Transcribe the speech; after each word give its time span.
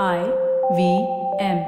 I 0.00 0.20
V 0.76 0.82
M. 1.46 1.58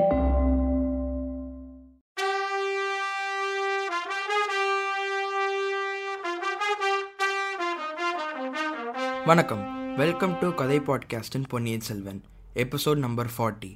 வணக்கம். 9.27 9.65
Welcome 9.97 10.39
to 10.41 10.55
கதை 10.55 10.79
பாட்காஸ்டின் 10.81 11.45
Ponniyin 11.49 11.81
Selvan. 11.81 12.23
Episode 12.55 12.97
number 12.97 13.31
forty 13.37 13.73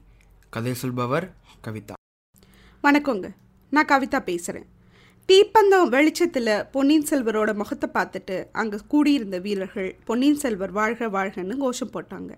கதை 0.51 0.75
சொல்பவர் 0.75 1.29
கவிதா. 1.67 1.99
வணக்கங்க. 2.83 3.30
நான் 3.71 3.91
கவிதா 3.93 4.23
பேசுகிறேன் 4.25 4.69
தீப்பந்தம் 5.29 5.89
வெளிச்சத்தில் 5.89 6.55
பொன்னியின் 6.73 7.09
செல்வரோட 7.11 7.55
முகத்தை 7.55 7.91
பார்த்துட்டு 7.95 8.49
அங்கே 8.53 8.85
கூடியிருந்த 8.89 9.39
வீரர்கள் 9.39 9.96
பொன்னியின் 10.05 10.43
செல்வர் 10.46 10.77
வாழ்க 10.83 11.09
வாழ்கன்னு 11.09 11.62
கோஷம் 11.65 11.95
போட்டாங்க. 11.96 12.35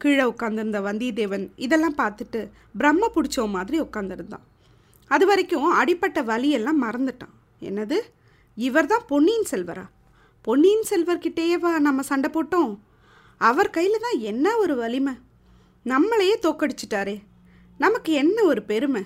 கீழே 0.00 0.24
உட்காந்துருந்த 0.24 0.78
வந்தியத்தேவன் 0.86 1.44
இதெல்லாம் 1.56 1.98
பார்த்துட்டு 1.98 2.40
பிரம்ம 2.76 3.10
பிடிச்ச 3.14 3.48
மாதிரி 3.48 3.78
உட்காந்துருந்தான் 3.80 4.46
அது 5.08 5.24
வரைக்கும் 5.26 5.68
அடிப்பட்ட 5.70 6.18
வலியெல்லாம் 6.22 6.80
மறந்துட்டான். 6.82 7.34
என்னது? 7.60 7.96
இவர் 8.56 8.86
தான் 8.86 9.06
பொன்னியின் 9.06 9.48
செல்வரா? 9.50 9.84
பொன்னியின் 10.42 10.84
செல்வர்கிட்டேயேவா 10.90 11.72
நம்ம 11.78 12.02
சண்டை 12.02 12.28
போட்டோம்? 12.34 12.72
அவர் 13.40 13.70
கையில் 13.70 14.02
தான் 14.02 14.18
என்ன 14.20 14.56
ஒரு 14.56 14.74
வலிமை? 14.76 15.14
நம்மளையே 15.84 16.36
தோக்கடிச்சிட்டாரே. 16.42 17.16
நமக்கு 17.78 18.12
என்ன 18.12 18.42
ஒரு 18.42 18.62
பெருமை? 18.62 19.02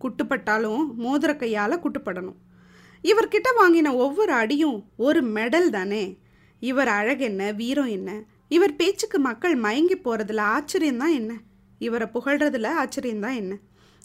குட்டுப்பட்டாலும் 0.00 0.84
மோதிர 0.98 1.32
கையால் 1.36 1.82
குட்டுப்படணும். 1.84 2.38
இவர்கிட்ட 3.02 3.48
வாங்கின 3.60 3.94
ஒவ்வொரு 3.94 4.32
அடியும் 4.32 4.78
ஒரு 4.96 5.22
மெடல் 5.24 5.68
தானே? 5.68 6.04
இவர் 6.62 6.90
அழகென்ன 7.00 7.54
வீரம் 7.54 7.92
என்ன? 7.98 8.10
இவர் 8.48 8.76
பேச்சுக்கு 8.76 9.18
மக்கள் 9.18 9.54
மயங்கி 9.54 9.96
போகிறதுல 9.96 10.42
ஆச்சரியம்தான் 10.54 11.14
என்ன? 11.14 11.32
இவரை 11.78 12.08
புகழ்றதுல 12.14 12.68
ஆச்சரியம்தான் 12.82 13.34
என்ன? 13.34 13.54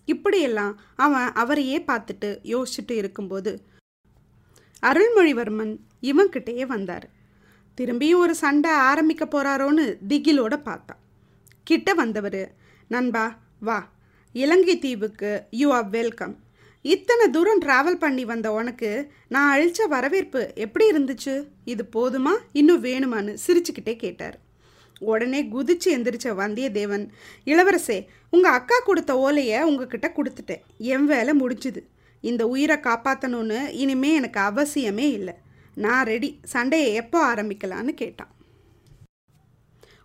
இப்படியெல்லாம் 0.05 0.73
அவன் 0.95 1.27
அவரையே 1.33 1.77
பார்த்துட்டு 1.87 2.29
யோசிச்சுட்டு 2.43 2.91
இருக்கும்போது 2.91 3.51
அருள்மொழிவர்மன் 4.83 5.73
இவன்கிட்டயே 6.01 6.65
வந்தார். 6.65 7.09
திரும்பியும் 7.77 8.23
ஒரு 8.25 8.35
சண்டை 8.35 8.71
ஆரம்பிக்க 8.71 9.25
போகிறாரோன்னு 9.25 9.85
திகிலோட 10.09 10.55
பார்த்தான் 10.63 11.01
கிட்ட 11.63 11.93
வந்தவர் 11.93 12.41
நண்பா 12.87 13.25
வா. 13.59 13.79
இலங்கை 14.35 14.75
தீவுக்கு 14.79 15.31
யூ 15.51 15.67
ஆர் 15.71 15.89
வெல்கம் 15.89 16.33
இத்தனை 16.83 17.25
தூரம் 17.29 17.61
ட்ராவல் 17.65 17.99
பண்ணி 18.03 18.23
வந்த 18.25 18.47
உனக்கு 18.51 18.89
நான் 19.33 19.49
அழிச்ச 19.55 19.81
வரவேற்பு 19.87 20.41
எப்படி 20.55 20.85
இருந்துச்சு? 20.91 21.33
இது 21.65 21.83
போதுமா? 21.95 22.33
இன்னும் 22.51 22.83
வேணுமான்னு 22.83 23.33
சிரிச்சுக்கிட்டே 23.45 23.95
கேட்டார். 23.95 24.37
உடனே 24.99 25.41
குதிச்சு 25.53 25.89
எந்திரிச்ச 25.97 26.27
வந்தியத்தேவன் 26.41 27.05
இளவரசே 27.51 27.97
உங்கள் 28.29 28.51
அக்கா 28.51 28.79
கொடுத்த 28.79 29.11
ஓலையை 29.17 29.59
உங்ககிட்ட 29.63 30.13
கொடுத்துட்டேன். 30.17 30.63
என் 30.77 31.05
வேலை 31.05 31.33
முடிஞ்சுது. 31.41 31.83
இந்த 32.21 32.47
உயிரை 32.47 32.77
காப்பாற்றணும்னு 32.87 33.61
இனிமே 33.83 34.13
எனக்கு 34.13 34.39
அவசியமே 34.49 35.07
இல்லை. 35.19 35.33
நான் 35.75 36.05
ரெடி 36.05 36.39
சண்டையை 36.53 36.93
எப்போ 36.93 37.19
ஆரம்பிக்கலான்னு 37.31 37.93
கேட்டான். 38.03 38.33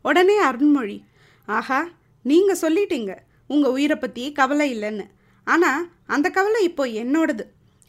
உடனே 0.02 0.38
அருண்மொழி 0.50 0.98
ஆஹா 1.44 1.82
நீங்கள் 2.22 2.62
சொல்லிட்டீங்க. 2.62 3.12
உங்கள் 3.47 3.74
உயிரை 3.77 3.97
பற்றி 3.97 4.32
கவலை 4.32 4.66
இல்லைன்னு. 4.77 5.06
ஆனால் 5.47 5.82
அந்த 6.15 6.27
கவலை 6.37 6.61
இப்போ 6.71 6.85
என்னோடது. 7.03 7.45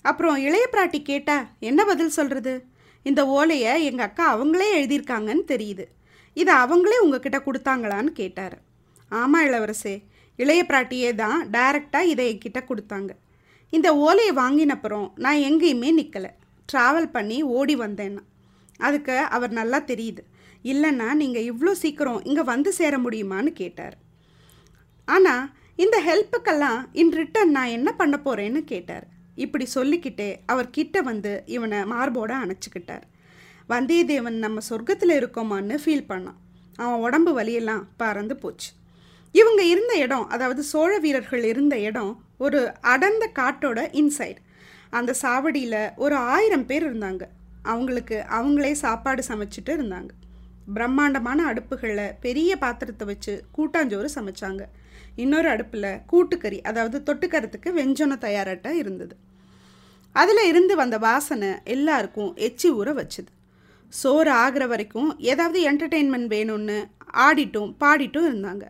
அப்புறம் 0.10 0.38
இளைய 0.48 0.66
பிராட்டி 0.74 1.00
கேட்டா 1.12 1.38
என்ன 1.70 1.80
பதில் 1.86 2.16
சொல்கிறது 2.18 2.54
இந்த 3.06 3.22
ஓலையை 3.38 3.74
எங்கள் 3.90 4.08
அக்கா 4.08 4.26
அவங்களே 4.36 4.70
எழுதியிருக்காங்கன்னு 4.78 5.46
தெரியுது. 5.54 5.86
இதை 6.38 6.54
அவங்களே 6.64 6.98
உங்ககிட்ட 7.04 7.38
கொடுத்தாங்களான்னு 7.46 8.12
கேட்டார். 8.22 8.58
ஆமாம் 9.12 9.46
இளவரசே 9.48 9.96
இளைய 10.40 10.62
பிராட்டியே 10.70 11.12
தான் 11.22 11.38
டைரக்டாக 11.54 12.12
இதை 12.14 12.26
என்கிட்ட 12.32 12.60
கொடுத்தாங்க. 12.70 13.12
இந்த 13.74 13.88
ஓலையை 14.08 14.34
வாங்கினப்புறம் 14.42 15.08
நான் 15.24 15.44
எங்கேயுமே 15.50 15.92
நிற்கலை 16.00 16.32
ட்ராவல் 16.70 17.14
பண்ணி 17.16 17.38
ஓடி 17.58 17.76
வந்தேன்னா. 17.84 18.24
அதுக்கு 18.88 19.16
அவர் 19.36 19.54
நல்லா 19.60 19.80
தெரியுது. 19.92 20.24
இல்லைன்னா 20.72 21.08
நீங்கள் 21.22 21.48
இவ்வளோ 21.52 21.72
சீக்கிரம் 21.82 22.22
இங்கே 22.30 22.44
வந்து 22.52 22.70
சேர 22.80 22.94
முடியுமான்னு 23.06 23.52
கேட்டார். 23.62 23.96
ஆனால் 25.08 25.44
இந்த 25.84 25.98
ஹெல்ப்புக்கெல்லாம் 26.08 26.80
இன் 26.92 27.14
ரிட்டன் 27.18 27.54
நான் 27.56 27.74
என்ன 27.78 27.90
பண்ண 27.92 28.16
போகிறேன்னு 28.26 28.62
கேட்டார். 28.72 29.06
இப்படி 29.36 29.66
சொல்லிக்கிட்டே 29.74 30.30
அவர் 30.46 30.70
கிட்ட 30.70 31.02
வந்து 31.02 31.44
இவனை 31.46 31.80
மார்போட 31.92 32.32
அணைச்சிக்கிட்டார். 32.44 33.06
வந்தியத்தேவன் 33.70 34.38
நம்ம 34.46 34.62
சொர்க்கத்தில் 34.70 35.14
இருக்கோமான்னு 35.20 35.76
ஃபீல் 35.84 36.10
பண்ணான். 36.12 36.40
அவன் 36.76 37.00
உடம்பு 37.00 37.32
வலியெல்லாம் 37.40 37.84
பறந்து 37.98 38.36
போச்சு. 38.36 38.70
இவங்க 39.32 39.62
இருந்த 39.64 39.94
இடம் 40.06 40.28
அதாவது 40.28 40.64
சோழ 40.64 40.92
வீரர்கள் 41.00 41.44
இருந்த 41.44 41.78
இடம் 41.80 42.12
ஒரு 42.38 42.60
அடர்ந்த 42.94 43.26
காட்டோட 43.40 43.80
இன்சைடு 44.02 44.42
அந்த 44.90 45.16
சாவடியில் 45.22 45.80
ஒரு 45.96 46.16
ஆயிரம் 46.16 46.66
பேர் 46.66 46.86
இருந்தாங்க. 46.90 47.24
அவங்களுக்கு 47.64 48.26
அவங்களே 48.30 48.72
சாப்பாடு 48.72 49.24
சமைச்சிட்டு 49.28 49.72
இருந்தாங்க. 49.78 50.12
பிரம்மாண்டமான 50.74 51.54
அடுப்புகளில் 51.54 52.16
பெரிய 52.20 52.52
பாத்திரத்தை 52.58 53.08
வச்சு 53.08 53.34
கூட்டாஞ்சோறு 53.58 54.10
சமைச்சாங்க. 54.16 54.64
இன்னொரு 55.18 55.50
அடுப்பில் 55.50 55.90
கூட்டுக்கறி 56.12 56.62
அதாவது 56.62 56.98
தொட்டுக்கறதுக்கு 57.06 57.70
வெஞ்சனம் 57.70 58.18
தயாராட்ட 58.18 58.76
இருந்தது. 58.76 59.16
அதில் 60.12 60.44
இருந்து 60.46 60.76
வந்த 60.76 60.98
வாசனை 60.98 61.50
எல்லாருக்கும் 61.64 62.36
எச்சி 62.36 62.72
ஊற 62.72 62.94
வச்சுது. 63.00 63.32
சோறு 63.90 64.32
ஆகிற 64.32 64.68
வரைக்கும் 64.68 65.20
ஏதாவது 65.20 65.72
என்டர்டெயின்மெண்ட் 65.72 66.32
வேணும்னு 66.36 66.80
ஆடிட்டும் 67.14 67.74
பாடிட்டும் 67.80 68.28
இருந்தாங்க. 68.28 68.62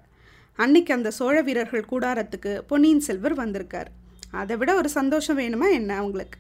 அன்னைக்கு 0.56 0.94
அந்த 0.94 1.12
சோழ 1.12 1.42
வீரர்கள் 1.42 1.86
கூடாரத்துக்கு 1.92 2.58
பொன்னியின் 2.68 3.00
செல்வர் 3.00 3.34
வந்திருக்கார். 3.34 3.92
அதை 4.32 4.56
விட 4.56 4.76
ஒரு 4.76 4.90
சந்தோஷம் 4.90 5.38
வேணுமா 5.38 5.72
என்ன 5.72 5.96
அவங்களுக்கு? 5.96 6.40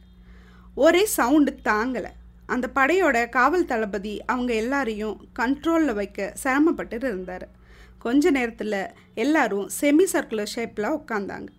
ஒரே 0.75 1.05
சவுண்டு 1.05 1.57
தாங்கலை. 1.65 2.11
அந்த 2.45 2.69
படையோட 2.75 3.29
காவல் 3.29 3.65
தளபதி 3.65 4.25
அவங்க 4.25 4.53
எல்லாரையும் 4.53 5.27
கண்ட்ரோலில் 5.39 5.93
வைக்க 5.93 6.31
சிரமப்பட்டு 6.33 6.95
இருந்தார். 6.95 7.65
கொஞ்ச 7.97 8.29
நேரத்தில் 8.29 8.79
எல்லாரும் 9.13 9.69
செமி 9.79 10.05
சர்க்குலர் 10.13 10.53
ஷேப்பில் 10.55 10.95
உட்காந்தாங்க 10.97 11.49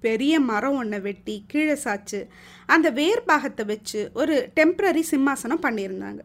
பெரிய 0.00 0.34
மரம் 0.40 0.76
ஒன்றை 0.76 0.98
வெட்டி 1.00 1.34
கீழே 1.46 1.76
சாய்ச்சு 1.84 2.18
அந்த 2.66 2.90
வேர் 2.90 3.22
பாகத்தை 3.24 3.64
வச்சு 3.66 4.00
ஒரு 4.14 4.34
டெம்ப்ரரி 4.56 5.02
சிம்மாசனம் 5.10 5.64
பண்ணியிருந்தாங்க. 5.66 6.20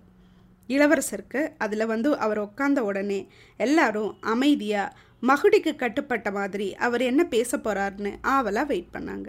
இளவரசருக்கு 0.70 1.42
அதில் 1.58 1.86
வந்து 1.86 2.10
அவர் 2.18 2.40
உட்காந்த 2.40 2.80
உடனே 2.80 3.18
எல்லாரும் 3.58 4.12
அமைதியாக 4.34 4.96
மகுடிக்கு 5.24 5.76
கட்டுப்பட்ட 5.76 6.32
மாதிரி 6.32 6.68
அவர் 6.76 7.02
என்ன 7.02 7.24
பேச 7.24 7.58
போகிறாருன்னு 7.58 8.12
ஆவலாக 8.22 8.70
வெயிட் 8.72 8.94
பண்ணாங்க. 8.96 9.28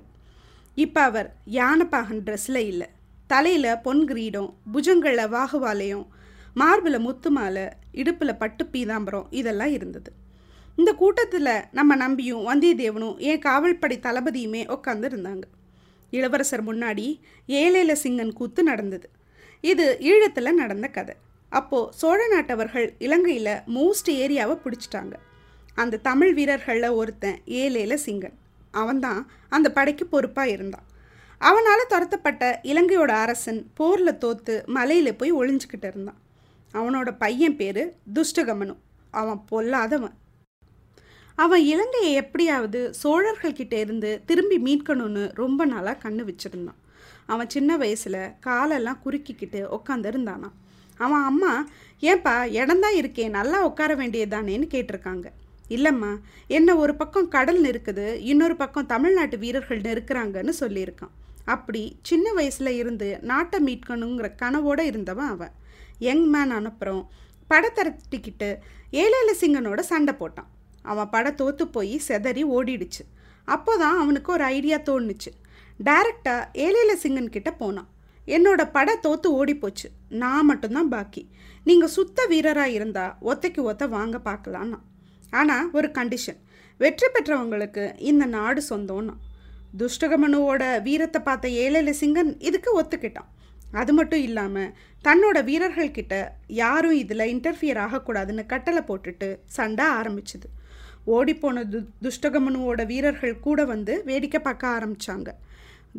இப்போ 0.75 1.01
அவர் 1.01 1.29
யானைப்பாகன் 1.59 2.23
ட்ரெஸ்ஸில் 2.27 2.63
இல்லை. 2.73 2.89
தலையில் 3.27 3.81
பொன் 3.83 4.05
கிரீடம் 4.05 4.51
புஜங்களில் 4.73 5.33
வாகுவாலயம் 5.37 6.07
மார்பில் 6.55 7.05
முத்து 7.07 7.31
மாலை 7.31 7.65
இடுப்பில் 8.01 8.41
பட்டு 8.43 8.65
பீதாம்பரம் 8.73 9.31
இதெல்லாம் 9.31 9.73
இருந்தது. 9.73 10.11
இந்த 10.77 10.93
கூட்டத்தில் 10.93 11.49
நம்ம 11.73 11.95
நம்பியும் 11.95 12.47
வந்தியத்தேவனும் 12.49 13.19
என் 13.19 13.39
காவல்படை 13.39 13.99
தளபதியுமே 13.99 14.63
உட்காந்து 14.67 15.09
இருந்தாங்க 15.09 15.43
இளவரசர் 16.11 16.65
முன்னாடி 16.65 17.21
ஏழேல 17.49 17.97
சிங்கன் 18.03 18.33
கூத்து 18.33 18.63
நடந்தது. 18.63 19.11
இது 19.61 19.97
ஈழத்தில் 20.01 20.53
நடந்த 20.53 20.89
கதை. 20.89 21.15
அப்போது 21.49 21.93
சோழ 21.93 22.29
நாட்டவர்கள் 22.29 22.95
இலங்கையில் 22.99 23.61
மோஸ்ட் 23.67 24.09
ஏரியாவை 24.09 24.59
பிடிச்சிட்டாங்க. 24.65 25.13
அந்த 25.75 25.97
தமிழ் 25.97 26.35
வீரர்களில் 26.35 26.89
ஒருத்தன் 26.89 27.41
ஏலேல 27.47 27.99
சிங்கன். 28.07 28.37
அவன்தான் 28.71 29.31
அந்த 29.49 29.73
படைக்கு 29.73 30.07
பொறுப்பாக 30.07 30.49
இருந்தான். 30.49 30.87
அவனால் 31.39 31.87
துரத்தப்பட்ட 31.91 32.59
இலங்கையோட 32.63 33.09
அரசன் 33.09 33.71
போரில் 33.75 34.13
தோத்து 34.13 34.67
மலையில் 34.67 35.17
போய் 35.17 35.33
ஒளிஞ்சுக்கிட்டு 35.33 35.87
இருந்தான். 35.87 36.21
அவனோட 36.73 37.15
பையன் 37.19 37.57
பேர் 37.57 37.95
துஷ்டகமனு. 38.15 38.77
அவன் 39.11 39.41
பொல்லாதவன். 39.51 40.15
அவன் 41.37 41.63
இலங்கையை 41.65 42.13
எப்படியாவது 42.13 42.81
சோழர்கள்கிட்ட 43.03 43.73
இருந்து 43.73 44.23
திரும்பி 44.27 44.59
மீட்கணும்னு 44.59 45.31
ரொம்ப 45.35 45.65
நாளாக 45.65 46.11
கண்ணு 46.11 46.23
வச்சுருந்தான். 46.31 46.81
அவன் 47.27 47.51
சின்ன 47.51 47.77
வயசில் 47.77 48.21
காலெல்லாம் 48.41 49.01
குறுக்கிக்கிட்டு 49.05 49.61
உட்காந்துருந்தானா 49.77 50.51
அவன் 50.99 51.23
அம்மா 51.23 51.69
ஏன்பா 52.01 52.35
இடம்தான் 52.51 52.95
இருக்கே 52.95 53.31
நல்லா 53.31 53.65
உட்கார 53.67 53.95
வேண்டியதானேன்னு 53.95 54.67
கேட்டிருக்காங்க. 54.75 55.27
இல்லைம்மா 55.69 56.11
என்ன 56.47 56.77
ஒரு 56.77 56.95
பக்கம் 56.95 57.29
கடல் 57.29 57.61
நெருக்குது 57.63 58.07
இன்னொரு 58.21 58.57
பக்கம் 58.57 58.87
தமிழ்நாட்டு 58.87 59.39
வீரர்கள் 59.39 59.81
நெருக்கிறாங்கன்னு 59.81 60.53
சொல்லியிருக்கான். 60.61 61.15
அப்படி 61.45 61.99
சின்ன 62.03 62.33
வயசில் 62.33 62.67
இருந்து 62.67 63.19
நாட்டை 63.23 63.61
மீட்கணுங்கிற 63.65 64.29
கனவோடு 64.43 64.81
இருந்தவன் 64.81 65.29
அவன். 65.29 65.55
யங் 65.99 66.27
மேன் 66.27 66.53
அனுப்புகிறோம் 66.53 67.07
படத்தரட்டிக்கிட்டு 67.51 68.57
ஏழேல 68.91 69.31
சிங்கனோட 69.41 69.81
சண்டை 69.81 70.15
போட்டான். 70.21 70.51
அவன் 70.91 71.11
படம் 71.15 71.39
தோற்று 71.41 71.65
போய் 71.77 71.95
செதறி 72.09 72.43
ஓடிடுச்சு. 72.57 73.03
அப்போ 73.55 73.73
தான் 73.83 73.99
அவனுக்கு 74.03 74.31
ஒரு 74.37 74.45
ஐடியா 74.57 74.79
தோணுச்சு. 74.89 75.31
டைரக்டாக 75.81 76.49
ஏலேல 76.65 76.93
சிங்கன் 77.03 77.35
கிட்ட 77.37 77.51
போனான். 77.63 77.91
என்னோட 78.29 78.63
பட 78.75 78.91
தோத்து 79.07 79.29
ஓடி 79.39 79.55
போச்சு 79.63 79.89
நான் 80.23 80.49
மட்டும்தான் 80.51 80.93
பாக்கி. 80.95 81.23
நீங்கள் 81.69 81.95
சுத்த 81.97 82.27
வீரராக 82.31 82.75
இருந்தால் 82.77 83.17
ஒத்தைக்கு 83.31 83.61
ஒத்த 83.71 83.87
வாங்க 83.97 84.17
பார்க்கலான்னா 84.29 84.79
ஆனால் 85.41 85.69
ஒரு 85.77 85.89
கண்டிஷன் 85.99 86.41
வெற்றி 86.81 87.07
பெற்றவங்களுக்கு 87.15 87.85
இந்த 88.11 88.25
நாடு 88.37 88.61
சொந்தம்னா. 88.71 89.15
துஷ்டகமனுவோட 89.81 90.63
வீரத்தை 90.87 91.21
பார்த்த 91.29 91.49
ஏழேல 91.63 91.93
சிங்கன் 92.01 92.33
இதுக்கு 92.49 92.71
ஒத்துக்கிட்டான். 92.81 93.31
அது 93.81 93.93
மட்டும் 93.99 94.23
இல்லாமல் 94.29 94.73
தன்னோட 95.05 95.39
வீரர்கள்கிட்ட 95.49 96.15
யாரும் 96.63 96.99
இதில் 97.03 97.31
இன்டர்ஃபியர் 97.33 97.81
ஆகக்கூடாதுன்னு 97.87 98.45
கட்டளை 98.53 98.83
போட்டுட்டு 98.91 99.29
சண்டை 99.57 99.87
ஆரம்பிச்சுது. 100.01 100.49
ஓடிப்போன 101.07 101.65
து 101.73 101.79
துஷ்டகமனுவோட 102.05 102.87
வீரர்கள் 102.87 103.41
கூட 103.41 103.65
வந்து 103.65 104.03
வேடிக்கை 104.05 104.41
பார்க்க 104.41 104.75
ஆரம்பித்தாங்க 104.77 105.31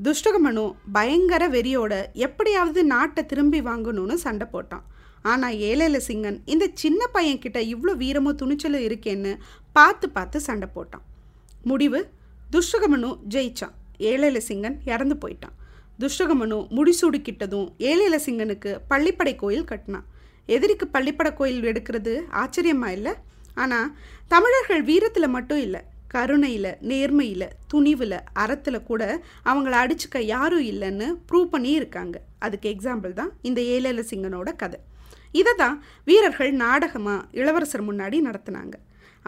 துஷ்டகமனு 0.06 0.64
பயங்கர 0.92 1.44
வெறியோட 1.50 1.94
எப்படியாவது 2.14 2.84
நாட்டை 2.84 3.26
திரும்பி 3.26 3.62
வாங்கணும்னு 3.62 4.14
சண்டை 4.14 4.48
போட்டான். 4.54 4.86
ஆனால் 5.22 5.56
ஏழேல 5.70 6.00
சிங்கன் 6.08 6.42
இந்த 6.46 6.66
சின்ன 6.74 7.02
பையன்கிட்ட 7.14 7.60
இவ்வளோ 7.74 7.94
வீரமும் 7.96 8.40
துணிச்சலும் 8.42 8.86
இருக்கேன்னு 8.88 9.32
பார்த்து 9.72 10.10
பார்த்து 10.10 10.40
சண்டை 10.40 10.68
போட்டான். 10.76 11.06
முடிவு 11.64 12.00
துஷ்டகமனு 12.52 13.12
ஜெயிச்சான். 13.30 13.76
ஏழேல 14.00 14.42
சிங்கன் 14.50 14.78
இறந்து 14.86 15.16
போயிட்டான். 15.16 15.56
துஷ்டகமனு 16.00 16.58
முடிசூடிக்கிட்டதும் 16.78 17.68
ஏழேல 17.80 18.16
சிங்கனுக்கு 18.26 18.80
பள்ளிப்படை 18.90 19.36
கோயில் 19.36 19.64
கட்டினான். 19.64 20.06
எதிரிக்கு 20.46 20.88
பள்ளிப்படை 20.94 21.34
கோயில் 21.34 21.64
எடுக்கிறது 21.64 22.14
ஆச்சரியமா 22.42 22.90
இல்லை? 22.90 23.14
ஆனால் 23.64 23.92
தமிழர்கள் 24.34 24.84
வீரத்தில் 24.90 25.34
மட்டும் 25.36 25.62
இல்லை 25.66 25.82
கருணையில் 26.14 26.72
நேர்மையில் 26.90 27.48
துணிவில் 27.72 28.18
அறத்தில் 28.42 28.86
கூட 28.90 29.04
அவங்கள 29.50 29.74
அடிச்சுக்க 29.84 30.18
யாரும் 30.34 30.66
இல்லைன்னு 30.72 31.08
ப்ரூவ் 31.30 31.48
பண்ணி 31.54 31.72
இருக்காங்க 31.80 32.18
அதுக்கு 32.46 32.68
எக்ஸாம்பிள் 32.74 33.14
தான் 33.20 33.32
இந்த 33.50 33.60
ஏழேல 33.76 34.04
சிங்கனோட 34.12 34.50
கதை. 34.62 34.80
இதை 35.40 35.54
தான் 35.62 35.78
வீரர்கள் 36.10 36.52
நாடகமாக 36.64 37.28
இளவரசர் 37.40 37.88
முன்னாடி 37.90 38.18
நடத்தினாங்க. 38.28 38.76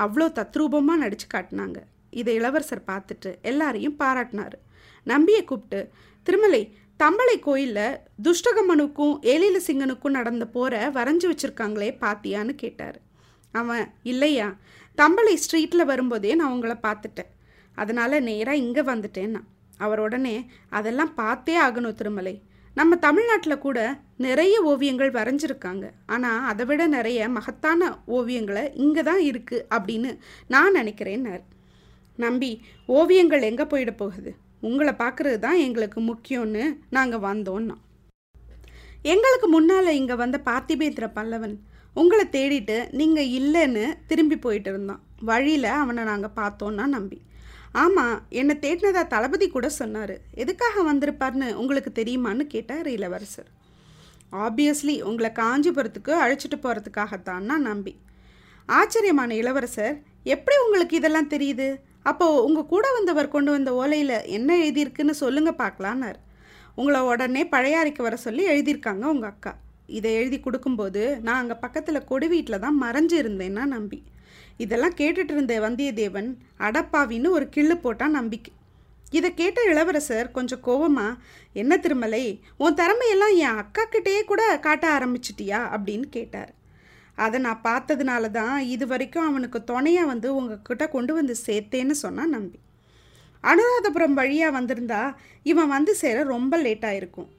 அவ்வளோ 0.03 0.27
தத்ரூபமாக 0.39 1.01
நடித்து 1.03 1.27
காட்டினாங்க. 1.33 1.79
இதை 2.19 2.33
இளவரசர் 2.39 2.87
பார்த்துட்டு 2.91 3.31
எல்லாரையும் 3.51 3.97
பாராட்டினார். 4.01 4.55
நம்பியை 5.07 5.41
கூப்பிட்டு 5.49 5.81
திருமலை 6.27 6.61
தம்பளை 6.99 7.35
கோயிலில் 7.47 7.99
துஷ்டகமனுக்கும் 8.25 9.15
ஏழில 9.33 9.57
சிங்கனுக்கும் 9.67 10.17
நடந்த 10.19 10.45
போரை 10.55 10.81
வரைஞ்சி 10.97 11.27
வச்சுருக்காங்களே 11.31 11.89
பாத்தியான்னு 12.03 12.55
கேட்டார். 12.63 12.97
அவன் 13.51 13.85
இல்லையா? 14.03 14.47
தம்பளை 14.97 15.35
ஸ்ட்ரீட்டில் 15.43 15.89
வரும்போதே 15.91 16.35
நான் 16.35 16.53
உங்களை 16.55 16.75
பார்த்துட்டேன். 16.87 17.31
அதனால் 17.77 18.23
நேராக 18.23 18.63
இங்கே 18.63 18.81
வந்துட்டேன்னா. 18.81 19.41
அவர் 19.77 19.99
உடனே 19.99 20.35
அதெல்லாம் 20.69 21.13
பார்த்தே 21.13 21.55
ஆகணும் 21.65 21.97
திருமலை. 21.99 22.35
நம்ம 22.75 22.95
தமிழ்நாட்டில் 22.95 23.63
கூட 23.65 23.79
நிறைய 24.17 24.55
ஓவியங்கள் 24.61 25.11
வரைஞ்சிருக்காங்க. 25.17 25.85
ஆனால் 26.05 26.45
அதை 26.49 26.65
விட 26.65 26.87
நிறைய 26.87 27.29
மகத்தான 27.29 27.89
ஓவியங்களை 28.07 28.63
இங்கே 28.73 29.03
தான் 29.03 29.21
இருக்குது 29.29 29.65
அப்படின்னு 29.75 30.11
நான் 30.47 30.77
நினைக்கிறேன்னார். 30.79 31.43
நம்பி 32.19 32.51
ஓவியங்கள் 32.87 33.47
எங்கே 33.49 33.65
போயிட 33.71 33.91
போகுது? 33.91 34.31
உங்களை 34.61 34.93
பார்க்குறது 35.01 35.39
தான் 35.39 35.59
எங்களுக்கு 35.65 35.99
முக்கியம்னு 36.01 36.63
நாங்கள் 36.89 37.25
வந்தோன்னா. 37.29 37.75
எங்களுக்கு 39.13 39.47
முன்னால் 39.47 39.97
இங்கே 39.99 40.15
வந்த 40.15 40.37
பார்த்திபேந்திர 40.45 41.07
பல்லவன் 41.17 41.55
உங்களை 41.99 42.25
தேடிட்டு 42.31 42.77
நீங்கள் 42.99 43.31
இல்லைன்னு 43.39 43.85
திரும்பி 44.09 44.37
போயிட்டு 44.37 44.69
இருந்தான். 44.69 45.01
வழியில் 45.29 45.69
அவனை 45.81 46.03
நாங்கள் 46.03 46.35
பார்த்தோன்னா 46.39 46.85
நம்பி. 46.95 47.19
ஆமாம் 47.83 48.17
என்னை 48.39 48.55
தேடினதா 48.61 49.03
தளபதி 49.13 49.47
கூட 49.49 49.67
சொன்னார். 49.69 50.13
எதுக்காக 50.43 50.83
வந்திருப்பார்னு 50.91 51.47
உங்களுக்கு 51.61 51.91
தெரியுமான்னு 51.99 52.45
கேட்டார் 52.53 52.87
இளவரசர். 52.87 53.49
ஆப்வியஸ்லி 54.45 54.95
உங்களை 55.09 55.29
காஞ்சிபுரத்துக்கு 55.41 56.13
அழைச்சிட்டு 56.23 56.57
போகிறதுக்காகத்தான் 56.63 57.47
நான் 57.49 57.67
நம்பி. 57.71 57.93
ஆச்சரியமான 58.65 59.35
இளவரசர் 59.41 59.95
எப்படி 60.35 60.55
உங்களுக்கு 60.65 60.95
இதெல்லாம் 60.97 61.33
தெரியுது? 61.35 61.67
அப்போது 62.09 62.43
உங்கள் 62.43 62.71
கூட 62.73 62.87
வந்தவர் 62.97 63.33
கொண்டு 63.35 63.51
வந்த 63.51 63.71
ஓலையில் 63.81 64.17
என்ன 64.37 64.57
எழுதியிருக்குன்னு 64.57 65.15
சொல்லுங்கள் 65.23 65.61
பார்க்கலான்னார். 65.63 66.19
உங்களை 66.79 66.99
உடனே 67.11 67.43
பழையாறைக்கு 67.53 68.01
வர 68.07 68.15
சொல்லி 68.25 68.43
எழுதியிருக்காங்க 68.53 69.05
உங்கள் 69.13 69.29
அக்கா. 69.29 69.53
இதை 69.89 70.13
எழுதி 70.13 70.39
கொடுக்கும்போது 70.39 71.19
நான் 71.21 71.41
அங்கே 71.41 71.53
பக்கத்தில் 71.53 72.03
கொடி 72.03 72.27
வீட்டில் 72.27 72.59
தான் 72.59 72.81
மறைஞ்சு 72.83 73.15
இருந்தேன்னா 73.21 73.65
நம்பி. 73.65 74.03
இதெல்லாம் 74.57 74.95
கேட்டுட்டு 74.95 75.33
இருந்த 75.35 75.59
வந்தியத்தேவன் 75.59 76.29
அடப்பாவின்னு 76.59 77.29
ஒரு 77.29 77.49
கிள்ளு 77.49 77.75
போட்டான் 77.75 78.17
நம்பிக்கை. 78.19 78.53
இதை 79.11 79.33
கேட்ட 79.33 79.63
இளவரசர் 79.63 80.31
கொஞ்சம் 80.31 80.63
கோவமா 80.63 81.17
என்ன 81.53 81.77
திருமலை 81.77 82.41
உன் 82.57 82.73
திறமையெல்லாம் 82.73 83.35
என் 83.37 83.55
அக்கா 83.55 83.83
கிட்டேயே 83.85 84.23
கூட 84.25 84.57
காட்ட 84.57 84.99
ஆரம்பிச்சிட்டியா? 84.99 85.59
அப்படின்னு 85.75 86.07
கேட்டார். 86.09 86.51
அதை 87.15 87.39
நான் 87.41 87.61
பார்த்ததுனால 87.63 88.31
தான் 88.31 88.61
இது 88.61 88.87
வரைக்கும் 88.87 89.27
அவனுக்கு 89.27 89.63
துணையாக 89.63 90.05
வந்து 90.05 90.35
உங்ககிட்ட 90.35 90.89
கொண்டு 90.89 91.13
வந்து 91.13 91.35
சேர்த்தேன்னு 91.47 91.91
சொன்னான் 91.91 92.29
நம்பி. 92.29 92.59
அனுராதபுரம் 93.43 94.13
வழியாக 94.13 94.59
வந்திருந்தா 94.59 95.15
இவன் 95.43 95.67
வந்து 95.67 95.95
சேர 95.95 96.23
ரொம்ப 96.23 96.57
லேட்டாக 96.57 96.95
இருக்கும் 96.95 97.29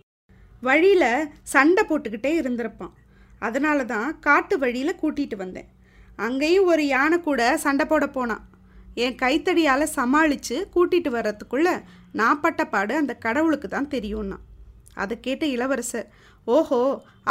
வழியில் 0.67 1.29
சண்டை 1.53 1.83
போட்டுக்கிட்டே 1.89 2.33
இருந்திருப்பான். 2.41 2.95
அதனால 3.47 3.85
தான் 3.95 4.09
காட்டு 4.27 4.55
வழியில் 4.63 5.01
கூட்டிகிட்டு 5.03 5.37
வந்தேன். 5.43 5.69
அங்கேயும் 6.27 6.69
ஒரு 6.73 6.85
யானை 6.95 7.19
கூட 7.27 7.43
சண்டை 7.65 7.85
போட 7.91 8.07
போனான். 8.17 8.45
என் 9.05 9.19
கைத்தடியால் 9.23 9.95
சமாளித்து 9.99 10.57
கூட்டிகிட்டு 10.75 11.11
வர்றதுக்குள்ளே 11.17 11.75
நான் 12.21 12.41
பட்ட 12.45 12.63
பாடு 12.73 12.95
அந்த 13.01 13.15
கடவுளுக்கு 13.27 13.69
தான் 13.75 13.93
தெரியும்னா. 13.95 14.39
அதை 15.03 15.15
கேட்ட 15.27 15.45
இளவரசர் 15.57 16.09
ஓஹோ 16.47 16.81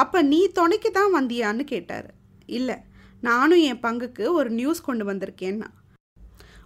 அப்போ 0.02 0.20
நீ 0.32 0.40
துணைக்கு 0.58 0.90
தான் 1.00 1.12
வந்தியான்னு 1.18 1.64
கேட்டார். 1.74 2.08
இல்லை 2.58 2.78
நானும் 3.28 3.64
என் 3.70 3.84
பங்குக்கு 3.86 4.26
ஒரு 4.40 4.50
நியூஸ் 4.60 4.88
கொண்டு 4.88 5.06
வந்திருக்கேன்னா. 5.12 5.70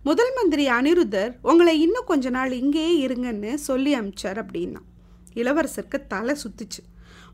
முதல் 0.07 0.31
மந்திரி 0.37 0.63
அனிருத்தர் 0.77 1.33
உங்களை 1.49 1.73
இன்னும் 1.85 2.09
கொஞ்ச 2.11 2.29
நாள் 2.37 2.53
இங்கேயே 2.61 2.93
இருங்கன்னு 3.05 3.51
சொல்லி 3.69 3.91
அமிச்சார் 3.99 4.41
அப்படின்னா. 4.43 4.81
இளவரசருக்கு 5.39 5.99
தலை 6.13 6.35
சுத்துச்சு. 6.43 6.81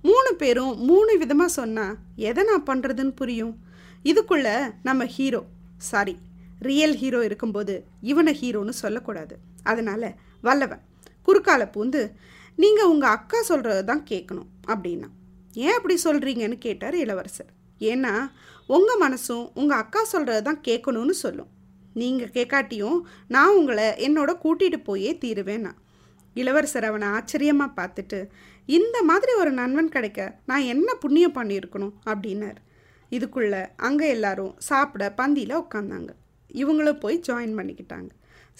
மூணு 0.07 0.31
பேரும் 0.41 0.73
மூணு 0.89 1.11
விதமாக 1.21 1.55
சொன்னால் 1.59 1.97
எதை 2.29 2.43
நான் 2.49 2.67
பண்ணுறதுன்னு 2.69 3.13
புரியும்? 3.21 3.53
இதுக்குள்ள 4.11 4.47
நம்ம 4.87 5.05
ஹீரோ 5.15 5.41
சாரி 5.89 6.15
ரியல் 6.67 6.95
ஹீரோ 7.01 7.19
இருக்கும்போது 7.27 7.73
இவனை 8.11 8.33
ஹீரோன்னு 8.41 8.73
சொல்லக்கூடாது. 8.83 9.35
அதனால் 9.71 10.09
வல்லவன் 10.47 10.83
குறுக்கால 11.27 11.63
பூந்து 11.75 12.01
நீங்கள் 12.63 12.91
உங்கள் 12.93 13.15
அக்கா 13.17 13.39
சொல்கிறது 13.49 13.83
தான் 13.89 14.03
கேட்கணும் 14.11 14.49
அப்படின்னா. 14.71 15.09
ஏன் 15.55 15.75
அப்படி 15.77 15.95
சொல்கிறீங்கன்னு 16.05 16.57
கேட்டார் 16.65 16.95
இளவரசர். 17.03 17.51
ஏன்னா 17.81 18.13
உங்கள் 18.75 19.01
மனசும் 19.03 19.45
உங்கள் 19.59 19.81
அக்கா 19.83 20.01
சொல்கிறது 20.13 20.41
தான் 20.47 20.63
கேட்கணும்னு 20.67 21.15
சொல்லும். 21.23 21.51
நீங்கள் 22.01 22.33
கேட்காட்டியும் 22.37 22.97
நான் 23.35 23.55
உங்களை 23.59 23.85
என்னோட 24.07 24.31
கூட்டிகிட்டு 24.43 24.79
போயே 24.89 25.11
தீருவேன் 25.23 25.65
நான் 25.67 25.79
இளவரசர் 26.41 26.87
அவனை 26.89 27.07
ஆச்சரியமாக 27.17 27.77
பார்த்துட்டு 27.79 28.19
இந்த 28.77 28.97
மாதிரி 29.09 29.33
ஒரு 29.41 29.51
நண்பன் 29.59 29.93
கிடைக்க 29.95 30.21
நான் 30.49 30.69
என்ன 30.73 30.89
புண்ணியம் 31.03 31.37
பண்ணியிருக்கணும்? 31.37 31.93
அப்படின்னார். 32.11 32.59
இதுக்குள்ள 33.11 33.55
அங்கே 33.87 34.07
எல்லாரும் 34.15 34.55
சாப்பிட 34.69 35.03
பந்தியில் 35.19 35.61
உட்காந்தாங்க 35.63 36.11
இவங்களும் 36.61 37.01
போய் 37.03 37.17
ஜாயின் 37.27 37.57
பண்ணிக்கிட்டாங்க. 37.59 38.09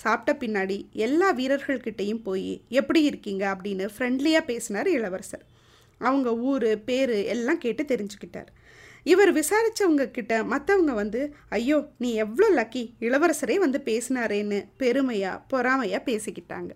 சாப்பிட்ட 0.04 0.32
பின்னாடி 0.42 0.78
எல்லா 1.06 1.28
வீரர்கள்கிட்டையும் 1.40 2.24
போய் 2.28 2.52
எப்படி 2.80 3.02
இருக்கீங்க? 3.10 3.44
அப்படின்னு 3.54 3.86
ஃப்ரெண்ட்லியாக 3.94 4.50
பேசினார் 4.52 4.90
இளவரசர். 4.98 5.46
அவங்க 6.02 6.30
ஊர் 6.50 6.70
பேர் 6.90 7.16
எல்லாம் 7.34 7.62
கேட்டு 7.64 7.84
தெரிஞ்சுக்கிட்டார். 7.92 8.50
இவர் 9.12 9.32
விசாரித்தவங்க 9.38 10.06
கிட்ட 10.18 10.34
மற்றவங்க 10.54 10.94
வந்து 11.02 11.22
ஐயோ 11.58 11.78
நீ 12.04 12.10
எவ்வளோ 12.24 12.48
லக்கி 12.60 12.84
இளவரசரே 13.08 13.56
வந்து 13.66 13.80
பேசினாரேன்னு 13.90 14.60
பெருமையாக 14.82 15.44
பொறாமையாக 15.52 16.08
பேசிக்கிட்டாங்க. 16.10 16.72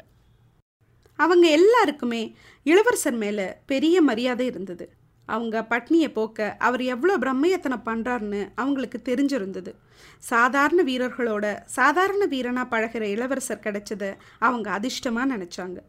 அவங்க 1.24 1.46
எல்லாருக்குமே 1.58 2.24
இளவரசர் 2.66 3.20
மேலே 3.24 3.46
பெரிய 3.72 3.96
மரியாதை 4.10 4.46
இருந்தது. 4.52 4.86
அவங்க 5.30 5.56
பட்னியை 5.72 6.10
போக்க 6.18 6.48
அவர் 6.68 6.82
எவ்வளோ 6.94 7.14
பிரம்மயத்தனை 7.24 7.78
பண்ணுறாருன்னு 7.88 8.42
அவங்களுக்கு 8.62 9.00
தெரிஞ்சிருந்தது. 9.10 9.72
சாதாரண 10.32 10.82
வீரர்களோட 10.90 11.46
சாதாரண 11.78 12.24
வீரனாக 12.34 12.72
பழகிற 12.74 13.04
இளவரசர் 13.16 13.66
கிடைச்சத 13.66 14.04
அவங்க 14.48 14.68
அதிர்ஷ்டமாக 14.78 15.32
நினச்சாங்க. 15.34 15.80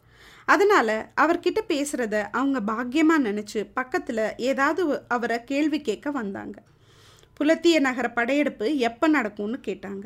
அதனால் 0.52 0.96
அவர்கிட்ட 1.22 1.60
பேசுகிறத 1.72 2.16
அவங்க 2.38 2.58
பாக்கியமாக 2.70 3.26
நினச்சி 3.28 3.60
பக்கத்தில் 3.78 4.24
ஏதாவது 4.50 4.82
அவரை 5.16 5.38
கேள்வி 5.50 5.80
கேட்க 5.88 6.10
வந்தாங்க. 6.20 6.56
புலத்திய 7.38 7.76
நகர 7.86 8.06
படையெடுப்பு 8.18 8.66
எப்போ 8.88 9.06
நடக்கும்னு 9.16 9.58
கேட்டாங்க. 9.68 10.04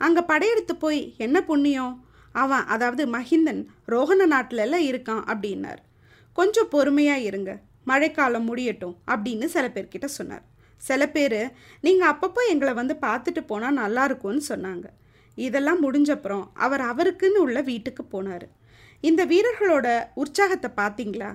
அங்கே 0.00 0.28
படையெடுத்து 0.30 0.74
போய் 0.84 1.00
என்ன 1.24 1.36
புண்ணியம்? 1.50 1.94
அவன் 2.32 2.64
அதாவது 2.64 3.06
மஹிந்தன் 3.06 3.66
ரோஹண 3.88 4.26
நாட்டிலெல்லாம் 4.34 4.86
இருக்கான் 4.90 5.22
அப்படின்னார். 5.32 5.80
கொஞ்சம் 6.32 6.68
பொறுமையாக 6.68 7.20
இருங்க. 7.20 7.60
மழைக்காலம் 7.84 8.44
முடியட்டும் 8.44 8.96
அப்படின்னு 9.06 9.44
சில 9.44 9.68
பேர்கிட்ட 9.68 10.04
சொன்னார். 10.04 10.44
சில 10.82 11.08
பேர் 11.08 11.52
நீங்கள் 11.80 12.10
அப்பப்போ 12.12 12.42
எங்களை 12.50 12.72
வந்து 12.74 12.94
பார்த்துட்டு 13.00 13.42
போனால் 13.46 13.72
நல்லா 13.72 14.04
இருக்கும்னு 14.04 14.42
சொன்னாங்க. 14.48 14.86
இதெல்லாம் 15.36 15.82
முடிஞ்சப்புறம் 15.84 16.44
அவர் 16.54 16.80
அவருக்குன்னு 16.80 17.38
உள்ள 17.38 17.60
வீட்டுக்கு 17.60 18.04
போனார். 18.04 18.46
இந்த 19.00 19.24
வீரர்களோட 19.24 19.86
உற்சாகத்தை 20.14 20.70
பார்த்தீங்களா? 20.76 21.30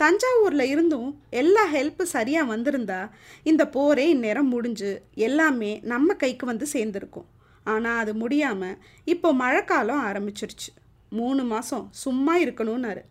தஞ்சாவூரில் 0.00 0.70
இருந்தும் 0.70 1.20
எல்லா 1.30 1.66
ஹெல்ப்பு 1.72 2.02
சரியாக 2.02 2.56
வந்திருந்தா 2.56 3.10
இந்த 3.42 3.68
போரே 3.68 4.08
இந்நேரம் 4.08 4.48
முடிஞ்சு 4.48 5.02
எல்லாமே 5.14 5.80
நம்ம 5.82 6.14
கைக்கு 6.14 6.46
வந்து 6.46 6.66
சேர்ந்துருக்கும். 6.72 7.26
ஆனால் 7.72 8.00
அது 8.02 8.12
முடியாமல் 8.14 8.78
இப்போ 9.04 9.28
மழைக்காலம் 9.42 10.04
ஆரம்பிச்சிருச்சு. 10.08 10.70
மூணு 11.18 11.42
மாதம் 11.44 11.86
சும்மா 12.04 12.34
இருக்கணும்னாரு. 12.38 13.02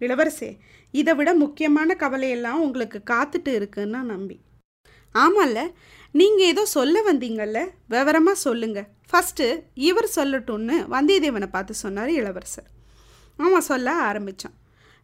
இளவரசே 0.00 0.50
இதை 0.94 1.12
விட 1.14 1.30
முக்கியமான 1.34 1.94
கவலையெல்லாம் 1.94 2.62
உங்களுக்கு 2.66 2.98
காத்துட்டு 3.12 3.52
இருக்குன்னு 3.58 4.00
நம்பி. 4.12 4.36
ஆமாம்ல 5.14 5.60
நீங்கள் 6.14 6.50
ஏதோ 6.52 6.62
சொல்ல 6.76 6.96
வந்தீங்கல்ல? 7.10 7.60
விவரமாக 7.88 8.42
சொல்லுங்கள் 8.46 8.88
ஃபஸ்ட்டு 9.10 9.46
இவர் 9.88 10.08
சொல்லட்டும்னு 10.16 10.76
வந்தியத்தேவனை 10.94 11.48
பார்த்து 11.56 11.74
சொன்னார் 11.74 12.10
இளவரசர். 12.20 12.68
ஆமாம் 13.38 13.68
சொல்ல 13.70 13.94
ஆரம்பித்தான் 14.08 14.56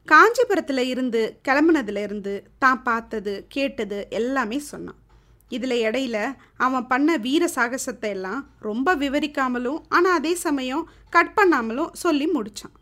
காஞ்சிபுரத்தில் 0.08 0.82
இருந்து 0.92 1.20
கிளம்புனதுல 1.48 2.02
இருந்து 2.06 2.34
தான் 2.58 2.82
பார்த்தது 2.82 3.32
கேட்டது 3.54 3.98
எல்லாமே 4.10 4.58
சொன்னான். 4.72 5.00
இதில் 5.48 5.76
இடையில 5.86 6.16
அவன் 6.56 6.86
பண்ண 6.86 7.16
வீர 7.16 7.44
சாகசத்தை 7.54 8.10
எல்லாம் 8.16 8.40
ரொம்ப 8.60 8.96
விவரிக்காமலும் 8.96 9.80
ஆனால் 9.88 10.16
அதே 10.18 10.34
சமயம் 10.34 10.88
கட் 11.10 11.34
பண்ணாமலும் 11.36 11.94
சொல்லி 12.04 12.26
முடித்தான் 12.36 12.74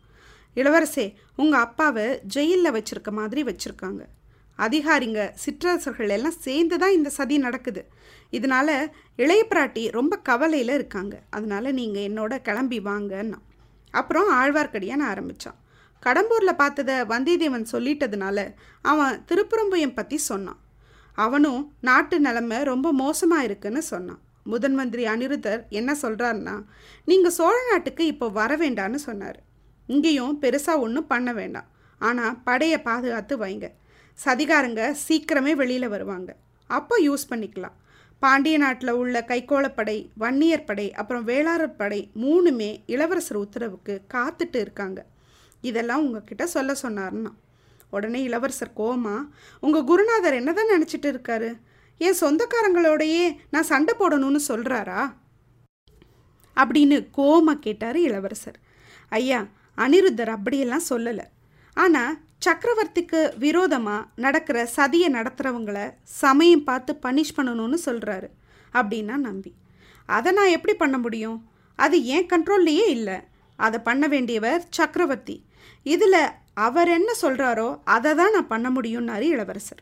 இளவரசே 0.57 1.05
உங்கள் 1.35 1.59
அப்பாவை 1.59 2.05
ஜெயிலில் 2.35 2.75
வச்சிருக்க 2.75 3.11
மாதிரி 3.11 3.41
வச்சுருக்காங்க. 3.43 4.01
அதிகாரிங்க 4.59 5.21
சிற்றரசர்கள் 5.43 6.09
எல்லாம் 6.09 6.37
சேர்ந்து 6.45 6.77
தான் 6.77 6.91
இந்த 6.91 7.09
சதி 7.09 7.37
நடக்குது. 7.37 7.81
இதனால 8.33 8.67
இளைய 9.15 9.41
பிராட்டி 9.49 9.83
ரொம்ப 9.91 10.13
கவலையில் 10.29 10.73
இருக்காங்க. 10.73 11.15
அதனால் 11.29 11.73
நீங்கள் 11.73 12.07
என்னோட 12.09 12.41
கிளம்பி 12.41 12.79
வாங்கன்னா 12.79 13.39
அப்புறம் 13.93 14.29
ஆழ்வார்க்கடியான் 14.39 15.05
ஆரம்பித்தான் 15.11 15.59
கடம்பூரில் 16.03 16.59
பார்த்ததை 16.61 16.95
வந்தியத்தேவன் 17.13 17.71
சொல்லிட்டதுனால 17.71 18.39
அவன் 18.81 19.21
திருப்புறம்புயம் 19.29 19.97
பற்றி 19.99 20.17
சொன்னான். 20.17 20.59
அவனும் 21.23 21.61
நாட்டு 21.87 22.17
நிலமை 22.25 22.57
ரொம்ப 22.71 22.87
மோசமாக 23.03 23.47
இருக்குன்னு 23.47 23.81
சொன்னான். 23.93 24.21
முதன் 24.51 24.75
மந்திரி 24.79 25.03
அனிருத்தர் 25.11 25.61
என்ன 25.79 25.91
சொல்கிறாருன்னா 26.01 26.55
நீங்கள் 27.09 27.35
சோழ 27.37 27.55
நாட்டுக்கு 27.69 28.03
இப்போ 28.13 28.27
வர 28.39 28.51
வேண்டான்னு 28.63 28.99
சொன்னார். 29.07 29.39
இங்கேயும் 29.87 30.35
பெருசாக 30.43 30.83
ஒன்றும் 30.85 31.09
பண்ண 31.13 31.29
வேண்டாம். 31.39 31.69
ஆனால் 32.01 32.37
படையை 32.47 32.79
பாதுகாத்து 32.89 33.35
வைங்க. 33.43 33.67
சதிகாரங்க 34.19 34.81
சீக்கிரமே 35.05 35.53
வெளியில் 35.61 35.93
வருவாங்க. 35.95 36.29
அப்போ 36.69 36.95
யூஸ் 37.07 37.25
பண்ணிக்கலாம். 37.31 37.75
பாண்டிய 38.23 38.57
நாட்டில் 38.63 38.97
உள்ள 38.99 39.15
கைக்கோளப்படை 39.29 39.97
வன்னியர் 40.21 40.67
படை 40.67 40.85
அப்புறம் 41.01 41.25
வேளாளர் 41.29 41.79
படை 41.81 42.01
மூணுமே 42.23 42.69
இளவரசர் 42.93 43.41
உத்தரவுக்கு 43.43 43.95
காத்துட்டு 44.13 44.59
இருக்காங்க. 44.65 44.99
இதெல்லாம் 45.69 46.03
உங்ககிட்ட 46.05 46.45
சொல்ல 46.55 46.71
சொன்னார்னா 46.83 47.31
உடனே 47.89 48.21
இளவரசர் 48.23 48.71
கோமா 48.75 49.27
உங்கள் 49.59 49.83
குருநாதர் 49.83 50.33
என்னதான் 50.33 50.71
நினச்சிட்டு 50.73 51.09
இருக்காரு? 51.13 51.59
என் 51.97 52.19
சொந்தக்காரங்களோடையே 52.21 53.35
நான் 53.49 53.63
சண்டை 53.63 53.95
போடணும்னு 53.99 54.39
சொல்கிறாரா 54.47 55.13
அப்படின்னு 56.57 57.07
கோமா 57.17 57.53
கேட்டார் 57.59 57.97
இளவரசர். 57.97 58.59
ஐயா 59.09 59.45
அனிருத்தர் 59.77 60.29
அப்படியெல்லாம் 60.29 60.87
சொல்லலை. 60.89 61.23
ஆனால் 61.73 62.17
சக்கரவர்த்திக்கு 62.45 63.37
விரோதமாக 63.37 64.07
நடக்கிற 64.15 64.69
சதியை 64.75 65.09
நடத்துகிறவங்களை 65.17 65.93
சமயம் 66.03 66.63
பார்த்து 66.63 66.99
பனிஷ் 67.01 67.37
பண்ணணும்னு 67.37 67.77
சொல்கிறாரு 67.85 68.29
அப்படின்னா 68.73 69.15
நம்பி. 69.15 69.53
அதை 70.05 70.31
நான் 70.31 70.47
எப்படி 70.47 70.75
பண்ண 70.77 70.97
முடியும்? 70.97 71.49
அது 71.75 72.05
என் 72.05 72.27
கண்ட்ரோல்லையே 72.33 72.87
இல்லை. 72.87 73.19
அதை 73.55 73.79
பண்ண 73.79 74.07
வேண்டியவர் 74.07 74.63
சக்கரவர்த்தி. 74.69 75.45
இதில் 75.83 76.19
அவர் 76.57 76.89
என்ன 76.97 77.11
சொல்கிறாரோ 77.21 77.79
அதை 77.83 78.11
தான் 78.15 78.33
நான் 78.35 78.51
பண்ண 78.53 78.67
முடியும்னாரு 78.69 79.25
இளவரசர். 79.33 79.81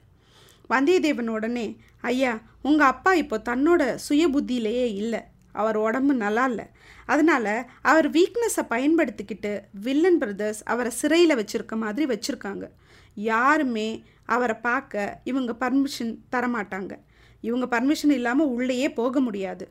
வந்தியத்தேவன் 0.70 1.28
உடனே 1.28 1.66
ஐயா 2.02 2.32
உங்கள் 2.62 2.88
அப்பா 2.88 3.14
இப்போ 3.14 3.38
தன்னோட 3.50 3.82
சுய 3.96 4.24
புத்தியிலேயே 4.28 4.88
இல்லை. 5.02 5.22
அவர் 5.52 5.78
உடம்பு 5.78 6.14
நல்லா 6.14 6.46
இல்லை. 6.46 6.66
அதனால் 7.06 7.66
அவர் 7.82 8.08
வீக்னஸை 8.12 8.64
பயன்படுத்திக்கிட்டு 8.70 9.52
வில்லன் 9.86 10.18
பிரதர்ஸ் 10.18 10.62
அவரை 10.64 10.92
சிறையில் 10.92 11.38
வச்சுருக்க 11.40 11.76
மாதிரி 11.76 12.06
வச்சுருக்காங்க. 12.14 12.66
யாருமே 13.14 13.90
அவரை 14.26 14.56
பார்க்க 14.56 15.22
இவங்க 15.24 15.54
பர்மிஷன் 15.54 16.14
தரமாட்டாங்க. 16.36 16.94
இவங்க 17.42 17.66
பர்மிஷன் 17.76 18.14
இல்லாமல் 18.20 18.52
உள்ளேயே 18.56 18.90
போக 18.92 19.20
முடியாது. 19.20 19.66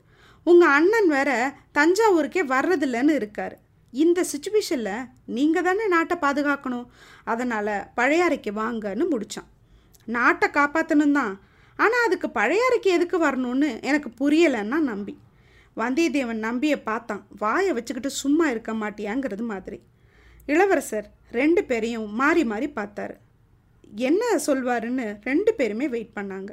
உங்கள் 0.45 0.69
அண்ணன் 0.69 1.09
வேற 1.09 1.31
தஞ்சாவூருக்கே 1.79 2.43
வர்றதில்லன்னு 2.55 3.15
இருக்கார். 3.21 3.57
இந்த 3.93 4.27
சுச்சுவேஷனில் 4.33 5.09
நீங்கள் 5.27 5.63
தானே 5.63 5.87
நாட்டை 5.87 6.17
பாதுகாக்கணும். 6.21 6.87
அதனால் 7.25 7.75
பழையாறைக்கு 7.97 8.51
வாங்கன்னு 8.61 9.07
முடித்தான் 9.13 9.49
நாட்டை 10.05 10.49
காப்பாற்றணும் 10.49 11.13
தான். 11.13 11.41
ஆனால் 11.77 12.07
அதுக்கு 12.07 12.29
பழையாறைக்கு 12.29 12.91
எதுக்கு 12.97 13.19
வரணும்னு 13.25 13.83
எனக்கு 13.83 14.11
புரியலைன்னா 14.21 14.79
நம்பி. 14.79 15.19
வந்தியத்தேவன் 15.77 16.45
நம்பியை 16.49 16.79
பார்த்தான். 16.79 17.27
வாயை 17.39 17.73
வச்சுக்கிட்டு 17.73 18.11
சும்மா 18.11 18.49
இருக்க 18.51 18.73
மாட்டியாங்கிறது 18.73 19.45
மாதிரி. 19.53 19.81
இளவரசர் 20.47 21.11
ரெண்டு 21.31 21.65
பேரையும் 21.65 22.09
மாறி 22.11 22.45
மாறி 22.45 22.69
பார்த்தாரு. 22.69 23.15
என்ன 23.97 24.23
சொல்வாருன்னு 24.47 25.19
ரெண்டு 25.23 25.55
பேருமே 25.55 25.89
வெயிட் 25.89 26.17
பண்ணாங்க. 26.19 26.51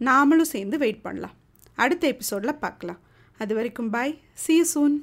நாமளும் 0.00 0.52
சேர்ந்து 0.54 0.78
வெயிட் 0.78 1.02
பண்ணலாம். 1.02 1.36
அடுத்த 1.74 2.06
எபிசோடில் 2.06 2.60
பார்க்கலாம். 2.64 3.00
அது 3.38 3.54
வரைக்கும் 3.54 3.90
பாய் 3.90 4.20
சீ 4.32 4.62
சூன் 4.62 4.96